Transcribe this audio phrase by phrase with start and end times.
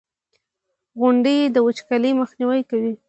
[0.99, 2.93] •غونډۍ د وچکالۍ مخنیوی کوي.